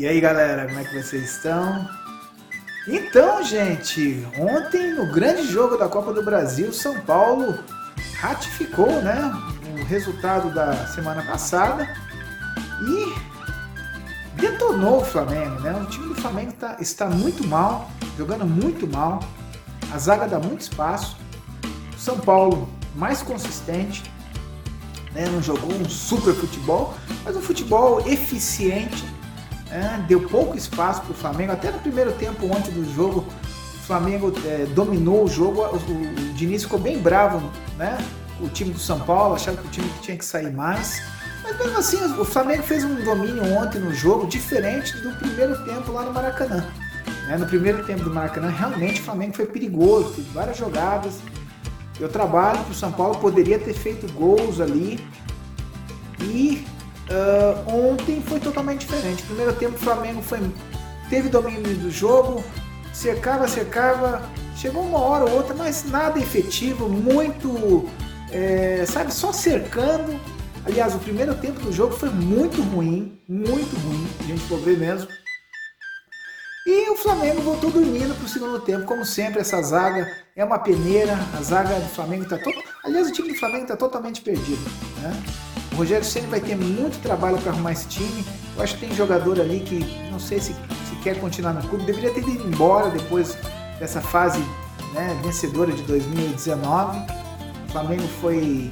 E 0.00 0.06
aí 0.06 0.18
galera, 0.18 0.66
como 0.66 0.78
é 0.80 0.84
que 0.84 0.94
vocês 0.94 1.30
estão? 1.30 1.86
Então, 2.88 3.44
gente, 3.44 4.26
ontem 4.38 4.94
no 4.94 5.12
grande 5.12 5.46
jogo 5.46 5.76
da 5.76 5.90
Copa 5.90 6.10
do 6.10 6.22
Brasil, 6.22 6.72
São 6.72 6.98
Paulo 7.02 7.58
ratificou 8.14 8.90
né, 9.02 9.30
o 9.78 9.84
resultado 9.84 10.54
da 10.54 10.86
semana 10.86 11.22
passada 11.22 11.86
e 12.82 14.40
detonou 14.40 15.02
o 15.02 15.04
Flamengo. 15.04 15.60
Né? 15.60 15.70
O 15.74 15.84
time 15.84 16.08
do 16.08 16.14
Flamengo 16.14 16.54
tá, 16.54 16.78
está 16.80 17.04
muito 17.04 17.46
mal, 17.46 17.90
jogando 18.16 18.46
muito 18.46 18.86
mal, 18.86 19.20
a 19.92 19.98
zaga 19.98 20.26
dá 20.26 20.38
muito 20.38 20.62
espaço. 20.62 21.18
O 21.94 21.98
São 21.98 22.18
Paulo 22.18 22.70
mais 22.96 23.20
consistente, 23.20 24.10
né? 25.12 25.28
não 25.30 25.42
jogou 25.42 25.70
um 25.70 25.86
super 25.86 26.32
futebol, 26.32 26.94
mas 27.22 27.36
um 27.36 27.42
futebol 27.42 28.00
eficiente 28.08 29.19
é, 29.70 29.98
deu 30.06 30.20
pouco 30.28 30.56
espaço 30.56 31.02
para 31.02 31.12
o 31.12 31.14
Flamengo. 31.14 31.52
Até 31.52 31.70
no 31.70 31.78
primeiro 31.78 32.12
tempo, 32.12 32.46
antes 32.54 32.72
do 32.72 32.94
jogo, 32.94 33.24
o 33.74 33.86
Flamengo 33.86 34.32
é, 34.44 34.66
dominou 34.66 35.24
o 35.24 35.28
jogo. 35.28 35.62
O, 35.62 35.76
o, 35.76 36.30
o, 36.30 36.32
Diniz 36.34 36.64
ficou 36.64 36.78
bem 36.78 36.98
bravo, 36.98 37.50
né? 37.76 37.98
O 38.40 38.48
time 38.48 38.70
do 38.72 38.78
São 38.78 39.00
Paulo 39.00 39.34
achava 39.34 39.58
que 39.58 39.66
o 39.66 39.70
time 39.70 39.90
tinha 40.02 40.16
que 40.16 40.24
sair 40.24 40.52
mais. 40.52 41.02
Mas 41.42 41.58
mesmo 41.58 41.78
assim, 41.78 41.96
o 42.18 42.24
Flamengo 42.24 42.62
fez 42.62 42.84
um 42.84 43.02
domínio 43.04 43.44
ontem 43.56 43.80
no 43.80 43.92
jogo 43.94 44.26
diferente 44.26 44.96
do 44.98 45.14
primeiro 45.16 45.64
tempo 45.64 45.92
lá 45.92 46.02
no 46.02 46.12
Maracanã. 46.12 46.66
Né? 47.26 47.36
No 47.36 47.46
primeiro 47.46 47.84
tempo 47.84 48.04
do 48.04 48.12
Maracanã, 48.12 48.48
realmente 48.48 49.00
o 49.00 49.04
Flamengo 49.04 49.34
foi 49.34 49.46
perigoso, 49.46 50.12
teve 50.12 50.30
várias 50.32 50.56
jogadas. 50.56 51.18
Eu 51.98 52.08
trabalho 52.08 52.64
que 52.64 52.70
o 52.70 52.74
São 52.74 52.90
Paulo 52.90 53.18
poderia 53.18 53.58
ter 53.58 53.74
feito 53.74 54.10
gols 54.12 54.60
ali. 54.60 54.98
E 56.22 56.66
Uh, 57.10 57.90
ontem 57.90 58.22
foi 58.22 58.38
totalmente 58.38 58.86
diferente. 58.86 59.22
Primeiro 59.24 59.52
tempo 59.54 59.74
o 59.74 59.78
Flamengo 59.78 60.22
foi, 60.22 60.38
teve 61.08 61.28
domínio 61.28 61.76
do 61.76 61.90
jogo, 61.90 62.44
cercava, 62.92 63.48
cercava, 63.48 64.22
chegou 64.56 64.82
uma 64.82 65.00
hora 65.00 65.24
ou 65.24 65.32
outra, 65.32 65.54
mas 65.54 65.84
nada 65.84 66.20
efetivo, 66.20 66.88
muito, 66.88 67.88
é, 68.30 68.84
sabe, 68.86 69.12
só 69.12 69.32
cercando. 69.32 70.20
Aliás, 70.64 70.94
o 70.94 70.98
primeiro 70.98 71.34
tempo 71.34 71.58
do 71.60 71.72
jogo 71.72 71.94
foi 71.94 72.10
muito 72.10 72.62
ruim, 72.62 73.18
muito 73.28 73.74
ruim, 73.80 74.06
a 74.20 74.22
gente 74.24 74.42
for 74.42 74.60
ver 74.60 74.78
mesmo. 74.78 75.08
E 76.66 76.90
o 76.90 76.96
Flamengo 76.96 77.40
voltou 77.40 77.70
dormindo 77.70 78.14
para 78.14 78.24
o 78.24 78.28
segundo 78.28 78.60
tempo, 78.60 78.84
como 78.84 79.04
sempre, 79.04 79.40
essa 79.40 79.60
zaga 79.62 80.14
é 80.36 80.44
uma 80.44 80.58
peneira, 80.58 81.18
a 81.36 81.42
zaga 81.42 81.74
do 81.80 81.88
Flamengo 81.88 82.24
está 82.24 82.38
todo. 82.38 82.56
Aliás, 82.84 83.08
o 83.08 83.12
time 83.12 83.32
do 83.32 83.38
Flamengo 83.38 83.62
está 83.62 83.76
totalmente 83.76 84.20
perdido. 84.20 84.62
Né? 85.00 85.49
Rogério 85.80 86.04
Ceni 86.04 86.26
vai 86.26 86.40
ter 86.40 86.56
muito 86.56 87.00
trabalho 87.00 87.38
para 87.38 87.52
arrumar 87.52 87.72
esse 87.72 87.88
time. 87.88 88.22
Eu 88.54 88.62
acho 88.62 88.74
que 88.74 88.86
tem 88.86 88.94
jogador 88.94 89.40
ali 89.40 89.60
que 89.60 89.78
não 90.10 90.20
sei 90.20 90.38
se, 90.38 90.52
se 90.52 90.96
quer 91.02 91.18
continuar 91.18 91.54
no 91.54 91.66
clube, 91.66 91.84
deveria 91.84 92.12
ter 92.12 92.20
ido 92.20 92.46
embora 92.46 92.90
depois 92.90 93.34
dessa 93.78 94.02
fase 94.02 94.40
né, 94.92 95.18
vencedora 95.24 95.72
de 95.72 95.82
2019. 95.84 96.98
O 97.66 97.72
Flamengo 97.72 98.06
foi 98.20 98.70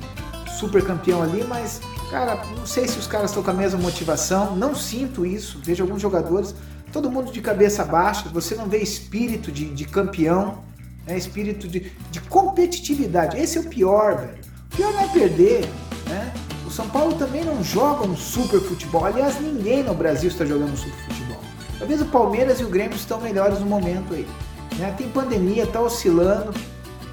super 0.59 0.85
campeão 0.85 1.23
ali, 1.23 1.43
mas 1.45 1.81
cara, 2.11 2.45
não 2.55 2.67
sei 2.67 2.87
se 2.87 2.99
os 2.99 3.07
caras 3.07 3.31
estão 3.31 3.43
com 3.43 3.53
a 3.53 3.55
mesma 3.55 3.81
motivação. 3.81 4.55
Não 4.55 4.75
sinto 4.75 5.25
isso. 5.25 5.63
Vejo 5.65 5.85
alguns 5.85 6.03
jogadores, 6.03 6.55
todo 6.93 7.11
mundo 7.11 7.33
de 7.33 7.41
cabeça 7.41 7.87
baixa. 7.87 8.29
Você 8.29 8.55
não 8.55 8.69
vê 8.69 8.81
espírito 8.81 9.51
de, 9.51 9.65
de 9.71 9.87
campeão, 9.87 10.63
né, 11.07 11.17
espírito 11.17 11.67
de, 11.67 11.91
de 12.11 12.21
competitividade. 12.29 13.39
Esse 13.41 13.57
é 13.57 13.63
o 13.63 13.65
pior, 13.65 14.19
velho. 14.19 14.39
O 14.71 14.77
pior 14.77 14.93
não 14.93 15.01
é 15.01 15.09
perder, 15.09 15.67
né? 16.07 16.35
São 16.79 16.89
Paulo 16.89 17.17
também 17.17 17.45
não 17.45 17.61
joga 17.61 18.07
um 18.07 18.17
super 18.17 18.61
futebol. 18.61 19.05
Aliás, 19.05 19.41
ninguém 19.41 19.83
no 19.83 19.93
Brasil 19.95 20.29
está 20.29 20.45
jogando 20.45 20.75
um 20.75 20.77
super 20.77 20.97
futebol. 21.07 21.41
Talvez 21.77 22.01
o 22.01 22.05
Palmeiras 22.05 22.61
e 22.61 22.65
o 22.65 22.69
Grêmio 22.69 22.95
estão 22.95 23.21
melhores 23.21 23.59
no 23.59 23.67
momento 23.67 24.15
aí. 24.15 24.29
Né? 24.77 24.95
Tem 24.97 25.09
pandemia, 25.09 25.65
está 25.65 25.81
oscilando, 25.81 26.55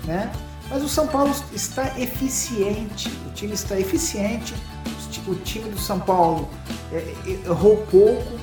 né? 0.03 0.31
Mas 0.69 0.83
o 0.83 0.87
São 0.87 1.07
Paulo 1.07 1.33
está 1.51 1.99
eficiente. 1.99 3.09
O 3.25 3.31
time 3.31 3.53
está 3.53 3.79
eficiente. 3.79 4.53
O 5.25 5.33
time 5.33 5.67
do 5.71 5.79
São 5.79 5.99
Paulo 5.99 6.47
é, 6.91 6.97
é, 6.97 7.31
errou 7.47 7.77
pouco 7.89 8.33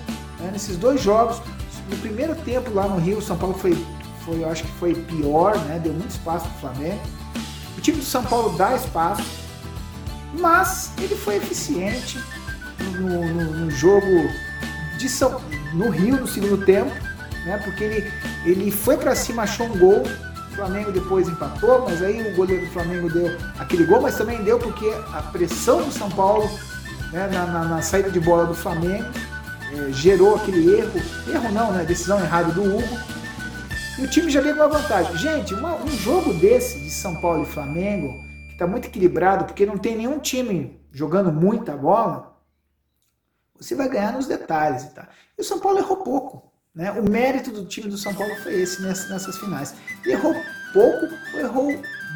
né? 0.41 0.51
nesses 0.53 0.77
dois 0.77 1.01
jogos. 1.01 1.41
No 1.89 1.97
primeiro 1.99 2.35
tempo 2.35 2.75
lá 2.75 2.89
no 2.89 2.99
Rio, 2.99 3.19
o 3.19 3.23
São 3.23 3.39
Paulo 3.39 3.55
foi, 3.57 3.79
foi 4.25 4.43
eu 4.43 4.51
acho 4.51 4.65
que 4.65 4.73
foi 4.73 4.93
pior, 4.93 5.57
né? 5.67 5.79
Deu 5.81 5.93
muito 5.93 6.11
espaço 6.11 6.49
para 6.49 6.57
o 6.57 6.73
Flamengo. 6.75 7.01
O 7.79 7.81
time 7.81 7.99
do 7.99 8.05
São 8.05 8.25
Paulo 8.25 8.59
dá 8.59 8.75
espaço, 8.75 9.23
mas 10.39 10.93
ele 10.99 11.15
foi 11.15 11.37
eficiente 11.37 12.19
no, 12.99 13.27
no, 13.27 13.45
no 13.65 13.71
jogo 13.71 14.07
de 14.99 15.09
São, 15.09 15.41
no 15.75 15.91
Rio 15.91 16.21
no 16.21 16.27
segundo 16.27 16.65
tempo, 16.65 16.91
né? 17.45 17.59
Porque 17.65 17.85
ele, 17.85 18.13
ele 18.45 18.71
foi 18.71 18.97
para 18.97 19.15
cima, 19.15 19.43
achou 19.43 19.67
um 19.67 19.79
gol. 19.79 20.03
O 20.03 20.55
Flamengo 20.55 20.93
depois 20.93 21.29
empatou, 21.29 21.87
mas 21.89 22.03
aí 22.03 22.31
o 22.31 22.37
goleiro 22.37 22.67
do 22.67 22.73
Flamengo 22.73 23.11
deu 23.11 23.35
aquele 23.59 23.85
gol, 23.85 24.03
mas 24.03 24.17
também 24.19 24.43
deu 24.45 24.59
porque 24.59 24.87
a 25.13 25.23
pressão 25.23 25.83
do 25.83 25.91
São 25.91 26.11
Paulo 26.11 26.49
né, 27.11 27.27
na, 27.33 27.47
na, 27.47 27.65
na, 27.65 27.83
saída 27.83 28.11
de 28.11 28.21
bola 28.21 28.45
do 28.45 28.55
Flamengo 28.55 29.09
é, 29.73 29.93
gerou 29.93 30.37
aquele 30.37 30.79
erro, 30.79 31.01
erro 31.27 31.53
não, 31.53 31.73
né? 31.73 31.85
Decisão 31.85 32.21
errada 32.21 32.53
do 32.53 32.63
Hugo. 32.63 32.99
E 33.99 34.05
o 34.05 34.09
time 34.09 34.31
já 34.31 34.41
veio 34.41 34.57
com 34.57 34.63
uma 34.63 34.79
vantagem. 34.79 35.17
Gente, 35.17 35.55
uma, 35.55 35.75
um 35.77 35.89
jogo 35.89 36.35
desse 36.35 36.79
de 36.79 36.91
São 36.91 37.17
Paulo 37.17 37.45
e 37.45 37.47
Flamengo 37.47 38.23
está 38.63 38.67
muito 38.67 38.87
equilibrado, 38.87 39.45
porque 39.45 39.67
não 39.67 39.77
tem 39.77 39.97
nenhum 39.97 40.19
time 40.19 40.81
jogando 40.93 41.33
muita 41.33 41.77
bola, 41.77 42.37
você 43.57 43.75
vai 43.75 43.89
ganhar 43.89 44.13
nos 44.13 44.27
detalhes. 44.27 44.85
Tá? 44.93 45.09
E 45.37 45.41
o 45.41 45.45
São 45.45 45.59
Paulo 45.59 45.79
errou 45.79 45.99
pouco. 45.99 46.53
Né? 46.75 46.91
O 46.93 47.03
mérito 47.09 47.51
do 47.51 47.67
time 47.67 47.89
do 47.89 47.99
São 47.99 48.15
Paulo 48.15 48.35
foi 48.37 48.55
esse 48.55 48.81
nessas, 48.83 49.11
nessas 49.11 49.37
finais. 49.39 49.75
Errou 50.07 50.35
pouco, 50.73 51.09
errou 51.37 51.69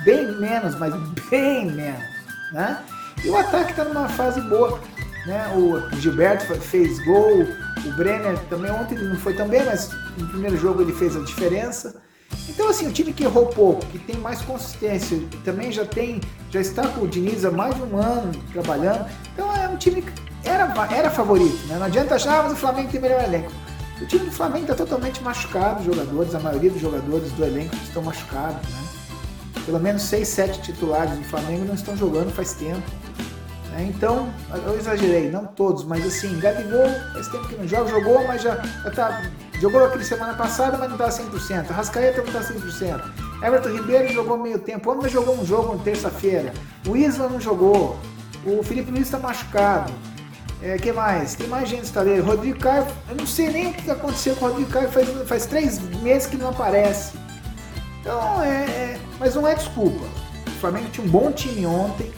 bem 0.04 0.32
menos, 0.38 0.76
mas 0.76 0.94
bem 1.28 1.66
menos. 1.70 2.04
Né? 2.52 2.84
E 3.24 3.28
o 3.28 3.36
ataque 3.36 3.72
está 3.72 3.84
numa 3.84 4.08
fase 4.08 4.40
boa. 4.42 4.80
Né? 5.26 5.52
O 5.56 5.90
Gilberto 5.96 6.54
fez 6.60 7.04
gol, 7.04 7.42
o 7.42 7.92
Brenner 7.96 8.38
também 8.48 8.70
ontem 8.70 8.96
não 8.96 9.16
foi 9.16 9.34
tão 9.34 9.48
bem, 9.48 9.64
mas 9.64 9.90
no 10.16 10.28
primeiro 10.28 10.56
jogo 10.56 10.82
ele 10.82 10.92
fez 10.92 11.16
a 11.16 11.20
diferença. 11.20 12.00
Então, 12.48 12.68
assim, 12.68 12.86
o 12.86 12.92
time 12.92 13.12
que 13.12 13.24
errou 13.24 13.46
pouco, 13.46 13.84
que 13.86 13.98
tem 13.98 14.16
mais 14.16 14.40
consistência, 14.42 15.18
que 15.18 15.36
também 15.38 15.72
já 15.72 15.84
tem, 15.84 16.20
já 16.50 16.60
está 16.60 16.86
com 16.88 17.04
o 17.04 17.08
Diniz 17.08 17.44
há 17.44 17.50
mais 17.50 17.74
de 17.74 17.82
um 17.82 17.98
ano 17.98 18.32
trabalhando, 18.52 19.06
então 19.32 19.54
é 19.54 19.68
um 19.68 19.76
time 19.76 20.02
que 20.02 20.12
era, 20.48 20.72
era 20.92 21.10
favorito, 21.10 21.66
né? 21.66 21.76
Não 21.76 21.86
adianta 21.86 22.14
achar, 22.14 22.40
ah, 22.40 22.42
mas 22.44 22.52
o 22.52 22.56
Flamengo 22.56 22.90
tem 22.90 23.00
melhor 23.00 23.22
elenco. 23.24 23.50
O 24.00 24.06
time 24.06 24.26
do 24.26 24.30
Flamengo 24.30 24.62
está 24.62 24.74
totalmente 24.74 25.22
machucado, 25.22 25.80
os 25.80 25.86
jogadores, 25.86 26.34
a 26.34 26.40
maioria 26.40 26.70
dos 26.70 26.80
jogadores 26.80 27.32
do 27.32 27.44
elenco 27.44 27.74
estão 27.76 28.02
machucados, 28.02 28.62
né? 28.68 28.82
Pelo 29.64 29.80
menos 29.80 30.02
6, 30.02 30.28
7 30.28 30.62
titulares 30.62 31.18
do 31.18 31.24
Flamengo 31.24 31.64
não 31.64 31.74
estão 31.74 31.96
jogando 31.96 32.32
faz 32.32 32.52
tempo. 32.54 32.82
Né? 33.76 33.92
Então, 33.94 34.32
eu 34.64 34.76
exagerei, 34.78 35.30
não 35.30 35.44
todos, 35.46 35.84
mas 35.84 36.04
assim, 36.06 36.40
Gabigol 36.40 36.88
faz 37.12 37.28
tempo 37.28 37.46
que 37.46 37.56
não 37.56 37.68
joga, 37.68 37.90
jogou, 37.90 38.26
mas 38.26 38.42
já, 38.42 38.56
já 38.56 38.90
tá, 38.90 39.22
jogou 39.60 39.84
aquele 39.84 40.04
semana 40.04 40.34
passada, 40.34 40.78
mas 40.78 40.88
não 40.88 40.96
está 40.96 41.08
100%. 41.08 41.68
Rascaeta 41.68 42.22
não 42.22 42.28
está 42.28 42.40
100%. 42.40 43.02
Everton 43.42 43.68
Ribeiro 43.68 44.12
jogou 44.12 44.38
meio 44.38 44.58
tempo, 44.58 44.94
mas 45.00 45.12
jogou 45.12 45.38
um 45.38 45.44
jogo 45.44 45.76
na 45.76 45.84
terça-feira. 45.84 46.54
O 46.88 46.96
Isla 46.96 47.28
não 47.28 47.38
jogou. 47.38 47.98
O 48.46 48.62
Felipe 48.62 48.90
Luiz 48.90 49.04
está 49.04 49.18
machucado. 49.18 49.92
É, 50.62 50.78
que 50.78 50.90
mais? 50.90 51.34
Tem 51.34 51.46
mais 51.46 51.68
gente 51.68 51.84
estaleiro. 51.84 52.24
Rodrigo 52.24 52.58
Caio, 52.58 52.86
eu 53.10 53.16
não 53.16 53.26
sei 53.26 53.50
nem 53.50 53.70
o 53.70 53.74
que 53.74 53.90
aconteceu 53.90 54.34
com 54.36 54.46
o 54.46 54.48
Rodrigo 54.48 54.70
Caio, 54.70 54.88
faz, 54.88 55.08
faz 55.28 55.46
três 55.46 55.78
meses 56.00 56.26
que 56.26 56.38
não 56.38 56.48
aparece. 56.48 57.12
Então, 58.00 58.42
é, 58.42 58.48
é, 58.48 58.98
mas 59.20 59.34
não 59.34 59.46
é 59.46 59.54
desculpa. 59.54 60.02
O 60.46 60.50
Flamengo 60.60 60.88
tinha 60.90 61.06
um 61.06 61.10
bom 61.10 61.30
time 61.30 61.66
ontem, 61.66 62.10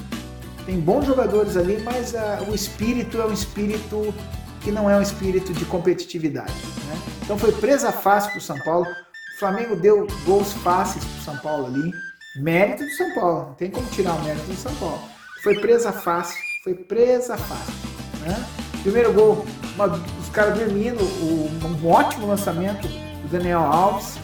tem 0.68 0.78
bons 0.78 1.06
jogadores 1.06 1.56
ali, 1.56 1.80
mas 1.82 2.12
uh, 2.12 2.50
o 2.50 2.54
espírito 2.54 3.18
é 3.18 3.24
um 3.24 3.32
espírito 3.32 4.14
que 4.60 4.70
não 4.70 4.90
é 4.90 4.98
um 4.98 5.00
espírito 5.00 5.50
de 5.54 5.64
competitividade. 5.64 6.52
Né? 6.52 7.00
Então 7.22 7.38
foi 7.38 7.52
presa 7.52 7.90
fácil 7.90 8.32
para 8.32 8.38
o 8.38 8.42
São 8.42 8.58
Paulo. 8.58 8.86
O 8.86 9.38
Flamengo 9.38 9.74
deu 9.74 10.06
gols 10.26 10.52
fáceis 10.52 11.02
para 11.02 11.20
o 11.20 11.24
São 11.24 11.36
Paulo 11.38 11.66
ali. 11.68 11.90
Mérito 12.36 12.84
do 12.84 12.90
São 12.90 13.14
Paulo, 13.14 13.46
não 13.46 13.54
tem 13.54 13.70
como 13.70 13.86
tirar 13.88 14.12
o 14.12 14.22
mérito 14.22 14.44
do 14.44 14.56
São 14.56 14.74
Paulo. 14.74 15.00
Foi 15.42 15.58
presa 15.58 15.90
fácil, 15.90 16.36
foi 16.62 16.74
presa 16.74 17.38
fácil. 17.38 17.74
Né? 18.20 18.46
Primeiro 18.82 19.10
gol, 19.14 19.46
uma, 19.74 19.86
os 20.20 20.28
caras 20.28 20.58
dormindo, 20.58 21.02
o, 21.02 21.50
um 21.64 21.88
ótimo 21.88 22.26
lançamento 22.26 22.86
do 22.86 23.28
Daniel 23.30 23.60
Alves. 23.60 24.18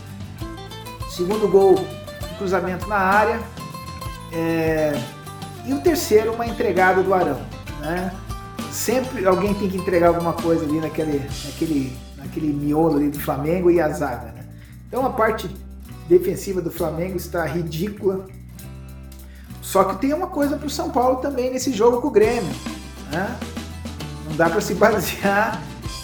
Segundo 1.09 1.49
gol, 1.49 1.77
cruzamento 2.37 2.87
na 2.87 2.99
área. 2.99 3.41
É, 4.31 4.93
e 5.65 5.73
o 5.73 5.81
terceiro, 5.81 6.33
uma 6.33 6.47
entregada 6.47 7.03
do 7.03 7.13
Arão. 7.15 7.41
Né? 7.81 8.13
Sempre 8.71 9.27
alguém 9.27 9.55
tem 9.55 9.69
que 9.69 9.77
entregar 9.77 10.09
alguma 10.09 10.33
coisa 10.33 10.65
ali 10.65 10.81
naquele, 10.81 11.27
naquele, 11.45 11.97
naquele 12.17 12.53
miolo 12.53 12.97
ali 12.97 13.11
do 13.11 13.21
Flamengo 13.21 13.71
e 13.71 13.81
a 13.81 13.89
zaga. 13.89 14.33
Né? 14.33 14.45
Então 14.89 15.07
a 15.07 15.11
parte 15.11 15.49
defensiva 16.09 16.61
do 16.61 16.71
Flamengo 16.71 17.17
está 17.17 17.45
ridícula. 17.45 18.27
Só 19.63 19.85
que 19.85 19.97
tem 19.97 20.13
uma 20.13 20.27
coisa 20.27 20.57
para 20.57 20.67
o 20.67 20.71
São 20.71 20.91
Paulo 20.91 21.17
também 21.17 21.51
nesse 21.51 21.73
jogo 21.73 22.01
com 22.01 22.09
o 22.09 22.11
Grêmio. 22.11 22.55
Né? 23.11 23.37
Não 24.29 24.37
dá 24.37 24.51
para 24.51 24.61
se 24.61 24.75
basear 24.75 25.63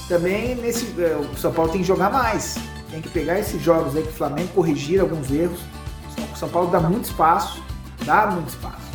também 0.09 0.57
nesse 0.57 0.87
é, 1.01 1.17
o 1.17 1.37
São 1.37 1.53
Paulo 1.53 1.71
tem 1.71 1.83
que 1.83 1.87
jogar 1.87 2.11
mais. 2.11 2.57
Tem 2.91 3.01
que 3.01 3.09
pegar 3.09 3.39
esses 3.39 3.63
jogos 3.63 3.95
aí 3.95 4.03
com 4.03 4.09
o 4.09 4.13
Flamengo, 4.13 4.49
corrigir 4.49 5.01
alguns 5.01 5.31
erros. 5.31 5.61
O 6.33 6.37
São 6.37 6.49
Paulo 6.49 6.71
dá 6.71 6.81
muito 6.81 7.05
espaço, 7.05 7.63
dá 8.05 8.27
muito 8.27 8.49
espaço. 8.49 8.90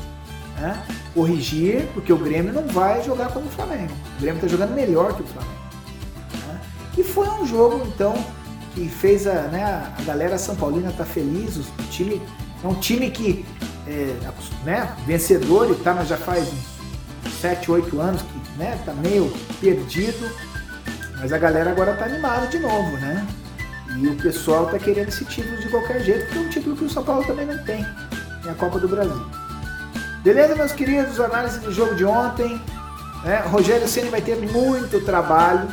Né? 0.60 0.82
Corrigir, 1.14 1.88
porque 1.94 2.12
o 2.14 2.18
Grêmio 2.18 2.54
não 2.54 2.68
vai 2.68 3.04
jogar 3.04 3.30
como 3.30 3.48
o 3.48 3.50
Flamengo. 3.50 3.92
O 4.18 4.22
Grêmio 4.22 4.38
está 4.38 4.48
jogando 4.48 4.74
melhor 4.74 5.14
que 5.14 5.24
o 5.24 5.26
Flamengo. 5.26 5.56
Né? 6.48 6.62
E 6.98 7.04
foi 7.04 7.28
um 7.28 7.46
jogo, 7.46 7.86
então, 7.88 8.14
que 8.74 8.88
fez 8.88 9.28
a, 9.28 9.44
né, 9.44 9.64
a 9.98 10.02
galera 10.04 10.38
São 10.38 10.56
Paulina 10.56 10.90
estar 10.90 11.06
tá 11.06 11.10
feliz. 11.10 11.58
O 11.58 11.64
time 11.90 12.22
é 12.64 12.68
um 12.68 12.76
time 12.76 13.10
que 13.10 13.46
é 13.88 14.16
né, 14.64 14.96
vencedor 15.06 15.70
e 15.72 15.76
tá, 15.76 15.94
mas 15.94 16.08
já 16.08 16.18
faz 16.18 16.48
uns 16.52 17.34
7, 17.42 17.72
8 17.72 18.00
anos 18.00 18.22
que 18.22 18.58
né, 18.58 18.80
tá 18.86 18.94
meio 18.94 19.32
perdido. 19.60 20.30
Mas 21.20 21.32
a 21.32 21.38
galera 21.38 21.72
agora 21.72 21.96
tá 21.96 22.06
animada 22.06 22.48
de 22.48 22.60
novo, 22.60 22.92
né? 22.98 23.26
E 23.98 24.08
o 24.08 24.16
pessoal 24.16 24.66
tá 24.66 24.78
querendo 24.78 25.08
esse 25.08 25.24
título 25.26 25.58
de 25.58 25.70
qualquer 25.70 26.04
jeito, 26.04 26.26
porque 26.26 26.38
é 26.38 26.42
um 26.42 26.50
título 26.50 26.76
que 26.76 26.84
o 26.84 26.90
São 26.90 27.04
Paulo 27.04 27.26
também 27.26 27.46
não 27.46 27.58
tem. 27.64 27.86
É 28.46 28.50
a 28.50 28.56
Copa 28.56 28.80
do 28.80 28.88
Brasil. 28.88 29.45
Beleza, 30.26 30.56
meus 30.56 30.72
queridos? 30.72 31.20
Análise 31.20 31.60
do 31.60 31.72
jogo 31.72 31.94
de 31.94 32.04
ontem. 32.04 32.60
Né? 33.24 33.44
Rogério 33.46 33.88
Ceni 33.88 34.10
vai 34.10 34.22
ter 34.22 34.36
muito 34.36 35.00
trabalho. 35.06 35.68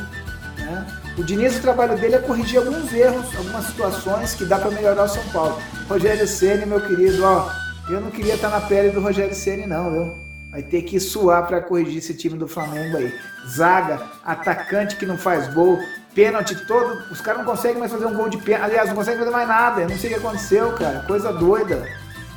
Né? 0.59 0.85
O 1.17 1.23
Diniz, 1.23 1.57
o 1.57 1.61
trabalho 1.61 1.97
dele 1.97 2.17
é 2.17 2.19
corrigir 2.19 2.59
alguns 2.59 2.93
erros, 2.93 3.35
algumas 3.35 3.65
situações 3.65 4.35
que 4.35 4.45
dá 4.45 4.59
para 4.59 4.69
melhorar 4.69 5.05
o 5.05 5.09
São 5.09 5.23
Paulo. 5.29 5.59
Rogério 5.89 6.27
Ceni, 6.27 6.67
meu 6.67 6.79
querido, 6.79 7.25
ó, 7.25 7.49
eu 7.89 7.99
não 7.99 8.11
queria 8.11 8.35
estar 8.35 8.49
na 8.49 8.61
pele 8.61 8.91
do 8.91 9.01
Rogério 9.01 9.33
Ceni 9.33 9.65
não, 9.65 9.91
viu? 9.91 10.17
Vai 10.51 10.61
ter 10.61 10.83
que 10.83 10.99
suar 10.99 11.47
para 11.47 11.59
corrigir 11.59 11.97
esse 11.97 12.13
time 12.13 12.37
do 12.37 12.47
Flamengo 12.47 12.97
aí. 12.97 13.11
Zaga, 13.49 14.03
atacante 14.23 14.97
que 14.97 15.05
não 15.07 15.17
faz 15.17 15.51
gol, 15.51 15.79
pênalti 16.13 16.55
todo, 16.67 17.11
os 17.11 17.19
caras 17.21 17.39
não 17.39 17.51
conseguem 17.51 17.79
mais 17.79 17.91
fazer 17.91 18.05
um 18.05 18.13
gol 18.13 18.29
de 18.29 18.37
pênalti. 18.37 18.65
Aliás, 18.65 18.87
não 18.89 18.95
conseguem 18.95 19.17
fazer 19.17 19.31
mais 19.31 19.47
nada. 19.47 19.81
Eu 19.81 19.89
não 19.89 19.97
sei 19.97 20.11
o 20.11 20.13
que 20.13 20.19
aconteceu, 20.19 20.73
cara. 20.73 20.99
Coisa 21.07 21.33
doida, 21.33 21.89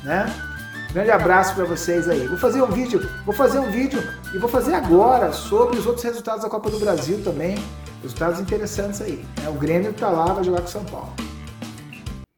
né? 0.03 0.25
Grande 0.93 1.11
abraço 1.11 1.53
para 1.53 1.65
vocês 1.65 2.07
aí. 2.07 2.27
Vou 2.27 2.37
fazer 2.37 2.61
um 2.61 2.71
vídeo, 2.71 3.07
vou 3.25 3.35
fazer 3.35 3.59
um 3.59 3.69
vídeo 3.69 4.01
e 4.33 4.37
vou 4.37 4.49
fazer 4.49 4.73
agora 4.73 5.31
sobre 5.33 5.77
os 5.77 5.85
outros 5.85 6.03
resultados 6.03 6.43
da 6.43 6.49
Copa 6.49 6.69
do 6.69 6.79
Brasil 6.79 7.21
também. 7.23 7.57
Resultados 8.01 8.39
interessantes 8.39 9.01
aí. 9.01 9.25
Né? 9.41 9.49
O 9.49 9.53
Grêmio 9.53 9.93
tá 9.93 10.09
lá, 10.09 10.33
vai 10.33 10.43
jogar 10.43 10.61
com 10.61 10.67
o 10.67 10.71
São 10.71 10.83
Paulo. 10.85 11.26